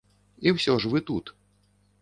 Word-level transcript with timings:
І 0.47 0.53
ўсё 0.55 0.75
ж 0.85 0.91
вы 0.95 1.05
тут. 1.11 1.25